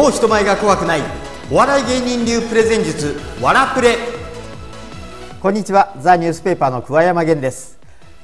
[0.00, 1.02] もう人前が怖くない。
[1.52, 3.98] お笑い芸人流プレゼン術わらプレ。
[5.42, 5.94] こんにちは。
[6.00, 7.78] ザニュースペーパーの桑山源です。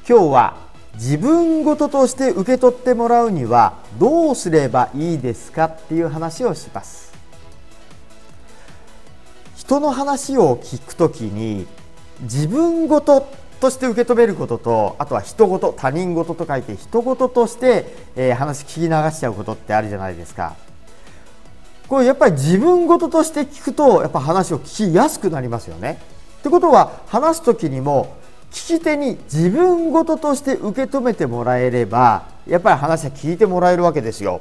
[0.09, 0.57] 今日は
[0.95, 7.13] 自分事として受け取ってもらうにはどうすればいいですかっていう話をします。
[9.55, 11.67] 人の話を聞くときに
[12.23, 13.29] 自分事
[13.61, 20.57] として受け止めることとあとは人事他人事と書いて人事として、えー、話聞き流しちゃうことってあるじゃないですか。
[21.89, 26.01] これやっぱり自分事として聞くとやっぱ話を聞きやすくなりますよね。
[26.41, 28.17] ってことは話す時にも
[28.51, 34.41] 聞き手に自分事として受け止めてもらえればやっぱり話は聞いてもらえるわけですよ。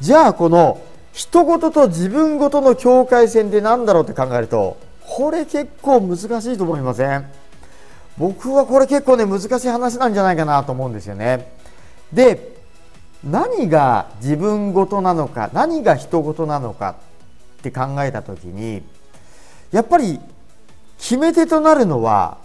[0.00, 0.82] じゃあこの
[1.12, 7.26] 人事と自分事の境界線で何だろうって考えるとこれ結構難しいと思いません？
[8.16, 11.52] 僕はこれ結構ね難しい話なんじゃないかなと思うんですよね。
[12.12, 12.53] で
[13.24, 16.96] 何が自分事なのか何が人事なのか
[17.58, 18.82] って考えた時に
[19.72, 20.20] やっぱり
[20.98, 22.38] 決め手となるのは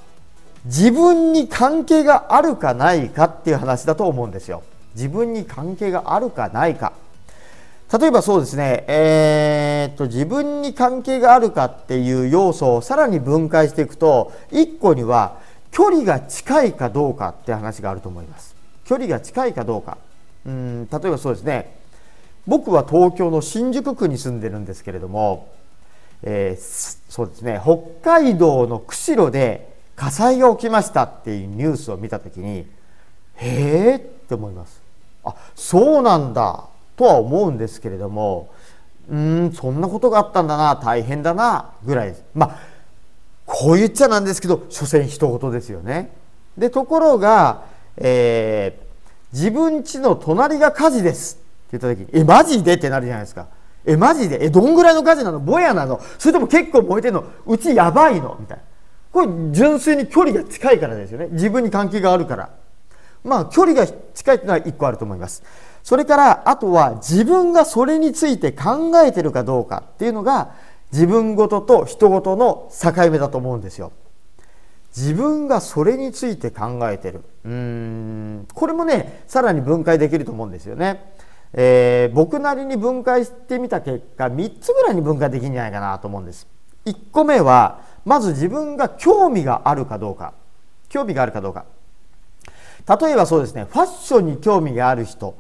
[0.66, 4.64] 自分に関係があるかないかっていう話だと思うんですよ。
[4.96, 6.92] 自分に関係があるかないか。
[7.98, 15.38] 例えばそうですね、えー、っと自分に関係があるかっていう要素をさらに分解していくと1個には
[15.72, 19.98] 距離が近いかどうかって話があると思います距離が近いかどうか
[20.46, 21.78] うん例えばそうですね。
[22.48, 25.52] 僕は東京の新宿区に住んでるんですけれども、
[26.24, 27.62] えー、そうですね。
[27.64, 27.78] 北
[28.20, 32.66] 海道の釧路で火災が起きましたっていうニュースを見た時に
[33.36, 33.48] へ
[33.92, 34.82] えって思います。
[35.24, 36.66] あそうなんだ
[36.96, 38.50] とは思うんですけれども
[39.10, 42.24] うんそんなことがあったんだな大変だなぐらいです。
[42.34, 42.60] まあ
[43.46, 46.12] こう言っちゃなんですけど所詮人事ですよね。
[46.58, 47.64] でところが、
[47.98, 48.89] えー、
[49.34, 51.40] 自分家の隣が火事です。
[51.68, 53.48] って言った時に「えマジで?」ってなるじゃないですか。
[53.86, 54.44] えマジで？
[54.44, 55.40] えどんぐらいの火事なの？
[55.40, 56.02] ぼやなの？
[56.18, 57.24] それとも結構燃えてんの？
[57.46, 58.36] うちやばいの？
[58.40, 58.64] みたいな。
[59.12, 61.28] これ純粋に距離が近いからですよね。
[61.32, 62.50] 自分に関係があるから。
[63.24, 65.44] まあ距離が近いっていうのは1個あると思います。
[65.84, 70.52] それからあとは自分がそれについて考えてるかどうかっていうのが
[70.92, 73.92] 自分ごとと人ごとの境目だと思うんですよ。
[74.96, 77.24] 自分がそれについて考えてる。
[77.50, 81.14] うんこれもねさらに分解できると思うんですよね。
[81.52, 86.48] えー、僕なりに分解してみた結果3つぐらいに分解できるんじゃないかなと思うんです。
[86.86, 90.34] 1個目はまず自分が興味があるかどうか
[90.90, 91.66] 興味があるかどうか
[93.00, 95.36] 例えばそうですねファッションに興味がある人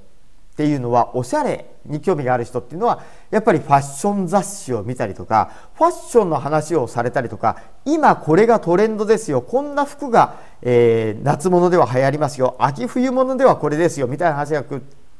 [0.59, 14.65] っていうのはおしゃれに興味がある人っていうのはやっぱりファッション雑誌を見たりとかファッションの話をされたりとか今これがトレンドですよこんな服が、えー、夏物では流行りますよ秋冬物ではこれですよみたいな話が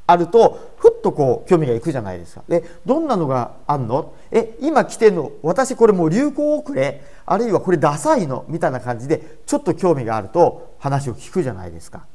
[0.07, 2.43] あるとふっとこう興味がいくじゃないですか。
[2.49, 4.13] でどんなのがあんの？
[4.31, 12.05] え今着てんの私これもう流行遅れあるいはこれダサいのみたいな感じでちょっと興味があると話を聞くじゃないですか。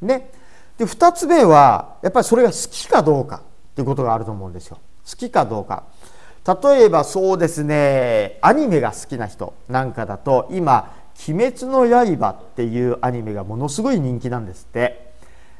[0.00, 0.30] ね。
[0.80, 4.78] で2つ目はやっぱりそれが好きかどうかっていうことがあると思うんですよ。
[5.06, 5.84] 好きかどうか。
[6.64, 10.90] 例えばそうですねアニメが好きな人なんかだと今
[11.28, 15.12] 「鬼滅の刃」っていうアニメがものすごい人気なんですって、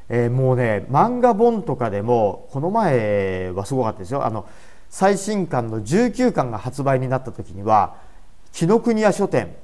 [0.09, 4.47] えー、もうね漫画本とかでもこの前はすごかったですよあの
[4.89, 7.93] 最新刊の19巻が発売になった時には
[8.53, 9.55] 紀ノ国屋書店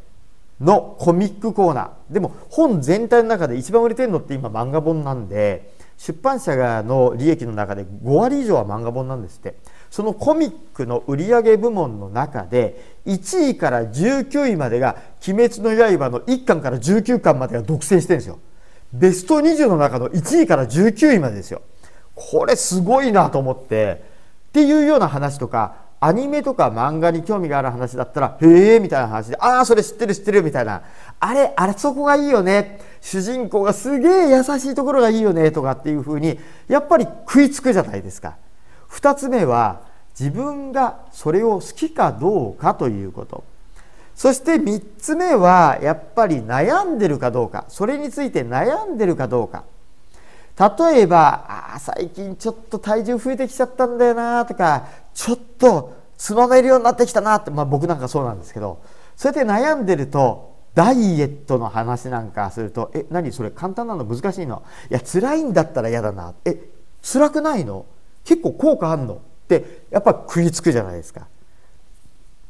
[0.60, 2.14] のコミックコーナー。
[2.14, 9.56] でも本全体の中で一番売れてるのって今漫画本なんで出版社の利益の中で5割以上は漫画本なんですって。
[9.90, 18.40] そのコミックの売上部門の中で1位から19位までが「鬼滅の刃」の1巻から19巻までが独占してるんですよ。
[18.94, 21.62] ベスト20の中の1位から19位までですよ。
[22.16, 24.18] これすごいなと思って。
[24.50, 30.84] っていうような話とかアニメとか漫画に興味がある話だったら、へえみたいな話で、ああ、それ知ってる知ってるみたいな、
[31.20, 38.36] あれ、あれそこがいいよね、主人公がすげえ優しいところがいいよねとかっていうふうに、やっぱり食いつくじゃないですか。
[38.92, 39.82] 2つ目は、
[40.20, 43.44] 自分がそれを好きかどうかということ。
[44.16, 49.64] そして3つ目は、やっぱり悩んでるかどうか、それについて悩んでるかどうか。
[50.60, 51.46] 例えば、
[51.76, 58.82] あ最近ちょっと体重増えてきちゃったんだよなとか、ちょっとつまめるようになってきたなって、まあ、僕なんかそうなんですけど
[59.16, 64.64] そうやって悩んでるとダイエットの話なんかすると「え何それ簡単なの難しいの？
[64.90, 66.60] いや辛いんだったら嫌だな」「え
[67.04, 67.86] 辛くないの？
[68.26, 69.18] 結構効果あんの?」っ
[69.48, 71.28] てやっぱ食いつくじゃないですか。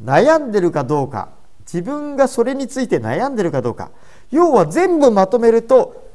[0.04, 1.30] 悩んでるかどうか
[1.62, 3.92] 自分がそれについて悩んでるかどうか
[4.32, 6.07] 要は全部まとめると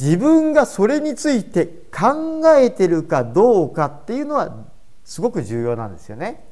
[0.00, 4.64] 自分がそれについて考えてるかどうかっていうのは
[5.04, 6.42] すごく重要なんですよね。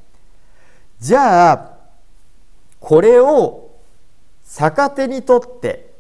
[1.01, 1.71] じゃあ
[2.79, 3.71] これを
[4.45, 5.95] 逆手にとって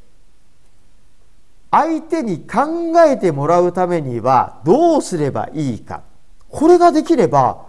[1.70, 6.02] 相手に考えてもらうためにはどうすればいいか。
[6.50, 7.64] これができれば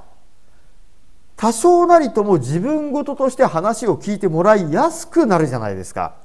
[1.38, 6.16] 多少なりとも自分事として話を聞いてもらいやすくなるじゃないですか。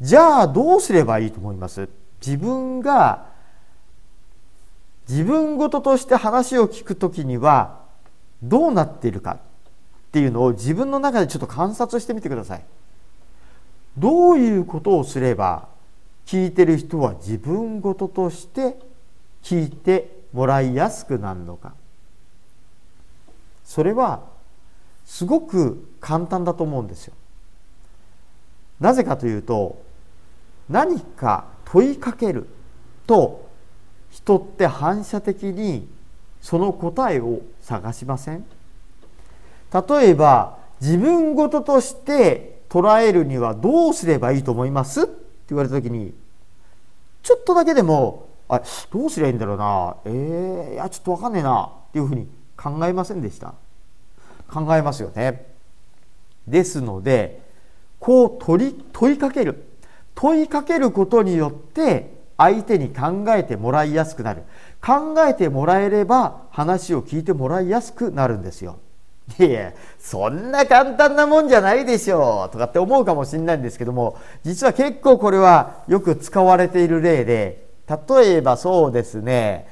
[0.00, 1.90] じゃあどうすればいいと思います？
[2.24, 3.26] 自分が
[5.08, 7.80] 自分事として話を聞くときには
[8.42, 9.38] どうなっているかっ
[10.12, 12.62] ていうのを自分の中でちょっと観察してみてください。
[13.98, 15.68] どういうことをすれば
[16.26, 18.78] 聞いてる人は自分事として
[19.42, 21.74] 聞いてもらいやすくなるのか。
[23.64, 24.22] それは
[25.04, 27.14] すごく簡単だと思うんですよ。
[28.78, 29.82] なぜかというと
[30.70, 32.46] 何か問いかける
[33.06, 33.48] と
[34.10, 35.88] 人って反射的に
[36.40, 38.44] その答えを探しません？
[39.72, 45.02] 例えば自分事として捉えるにはどうすればいいと思います？
[45.02, 45.12] って
[45.50, 46.14] 言われた時に
[47.22, 49.96] ちょっとだけでもあどうすりゃいいんだろうな？
[50.04, 51.70] えー、いやちょっと分かんねえな。
[51.88, 53.54] っていうふうに考えませんでした？
[54.48, 55.46] 考えますよね。
[56.46, 57.42] ですので
[57.98, 59.66] こう問い問いかける。
[60.20, 64.42] 問いかけることによって相手に考えてもらいやすくなる。
[64.84, 68.78] 考えてもらえれば話を聞いてもらいやすくなるんですよ。
[69.38, 79.68] いやそんな簡単なもんじゃないでしょうとかって思うかもしれないんですけども実は結構これはよく使われている例で例えばそうですね、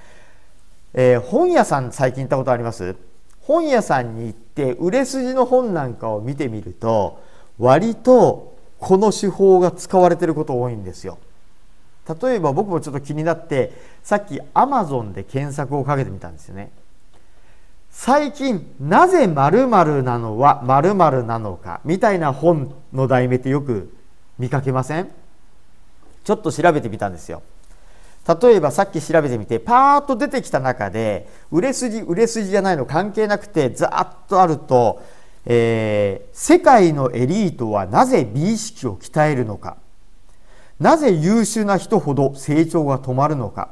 [0.94, 2.94] えー、本屋さん最近行ったことあります？
[3.40, 7.20] 本屋さんに行って売れ筋の本なんかを見てみると
[7.58, 11.18] 割とこの手法が使われてること多いんですよ。
[12.22, 13.72] 例えば僕もちょっと気になって
[14.02, 16.70] さっきアマゾンで検索をかけてみたんですよね。
[17.90, 23.92] 最近なぜ〇〇なのは〇〇なのかみたいな本の題名ってよく
[24.38, 25.08] 見かけません？
[26.24, 27.42] ちょっと調べてみたんですよ。
[28.42, 35.02] 例えばさっき調べてみてパーッと出てきた中で売れ筋売れ筋じゃないの関係なくてざーっとあると、
[35.50, 39.78] えー、世界のエリートはなぜ美意識を鍛えるのか。
[40.78, 43.70] なぜ優秀な人ほど成長が止まるのか。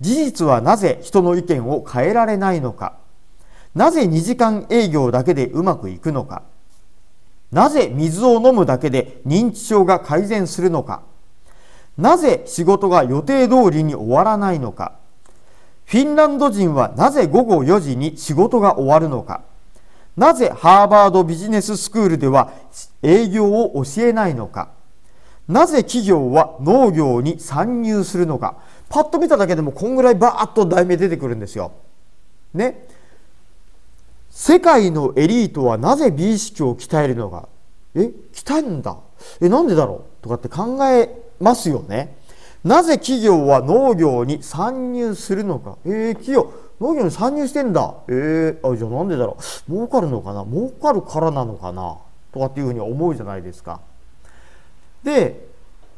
[0.00, 2.98] 事実はなぜ人の意見を変えられないのか。
[3.74, 6.42] なぜ2時間営業だけでうまくいくのか。
[7.50, 11.00] なぜ水を飲むだけで認知症が改善するのか。
[11.96, 14.92] なぜ仕事が予定通りに終わらないのか。
[15.86, 19.40] フィンランド人はなぜ午後4時に仕事が終わるのか。
[20.16, 22.52] なぜハーバードビジネススクールでは
[23.02, 24.70] 営業を教えないのか？
[25.48, 28.56] なぜ企業は農業に参入するのか？
[28.88, 31.72] パッと見ただけでもこんぐらいバーッと題名出てくるんですよ。
[32.54, 32.86] ね。
[34.30, 37.48] 世界のエリートはなぜ美意識を鍛えるのか？
[37.94, 38.96] え鍛えるんだ？
[39.40, 40.22] えなんでだろう？
[40.22, 42.16] とかって考えますよね。
[42.62, 45.76] なぜ企業は農業に参入するのか？
[45.84, 49.36] えー、企業農業に参入してんだえー、あじゃあなんでだろ
[49.68, 51.98] う儲かるのかな儲かるからなのかな
[52.32, 53.80] とかっていうふうに思うじゃないですか。
[55.02, 55.46] で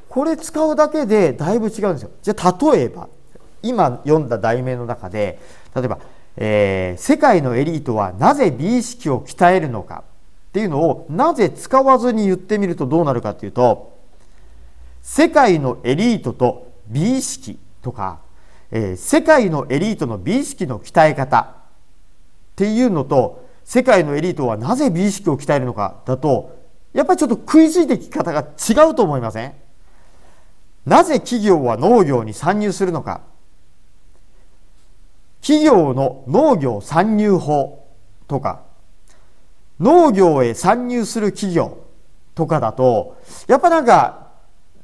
[0.08, 2.10] これ使うだけでだいぶ違うんですよ。
[2.22, 3.08] じゃあ例えば
[3.62, 5.38] 今読んだ題名の中で
[5.74, 5.98] 例えば、
[6.36, 10.04] えー、世界のエリートはなぜ美意識を鍛えるのか
[10.48, 13.96] っていうのをなぜ使わずに言ってみるとどうなるかっていうと
[15.02, 18.18] 世界のエリートと美意識とか、
[18.70, 21.44] えー、世界のエリートの美意識の鍛え方っ
[22.56, 26.56] ていうのと世界のエリートはなぜ美意識を鍛えるのかだと
[26.92, 29.54] やっぱりちょっと食いついてき方が違うと思いません？
[30.84, 33.20] なぜ企業は農業に参入するのか？
[35.42, 37.86] 企業の農業参入法
[38.26, 38.62] とか
[39.78, 41.78] 農業へ参入する企業
[42.34, 44.25] とかだとやっぱなんか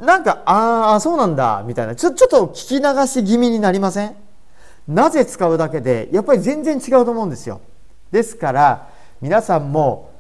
[0.03, 1.95] なんかああそうなんだみたいな。
[1.95, 4.17] ちょちょっと聞き流し気味になりません？
[4.89, 7.61] なぜ使うだけでやっぱり全然違うと思うんですよ。
[8.11, 8.89] ですから
[9.21, 10.11] 皆さんも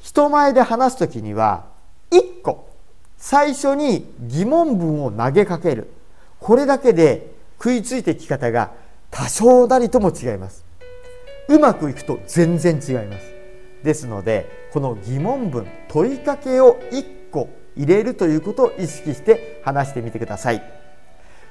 [0.00, 1.66] 人前で話す時には
[2.10, 2.70] 1個
[3.18, 5.90] 最初に疑問文を投げかける。
[6.40, 8.70] これだけで食いついてき方が
[9.10, 10.64] 多少なりとも違います。
[11.48, 13.26] うまくいくと全然違います。
[13.84, 20.62] ですのでこの疑問文問いかけを1個入れるということを意識して話してみてください。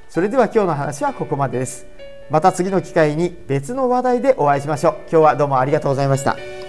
[0.10, 1.86] それでは今日の話はここまでです。
[2.30, 4.94] また次の機会に別の話題でお会いしましょう。
[5.10, 6.65] 今日はどうもありがとうございました。